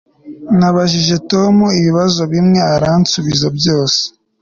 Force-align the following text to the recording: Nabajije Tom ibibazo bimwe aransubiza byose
Nabajije 0.59 1.15
Tom 1.31 1.55
ibibazo 1.79 2.21
bimwe 2.33 2.59
aransubiza 2.75 3.47
byose 3.57 4.01